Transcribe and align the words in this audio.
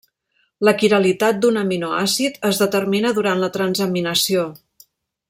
La 0.67 0.71
quiralitat 0.83 1.43
d'un 1.43 1.59
aminoàcid 1.63 2.39
es 2.51 2.63
determina 2.65 3.15
durant 3.19 3.45
la 3.45 3.55
transaminació. 3.59 4.49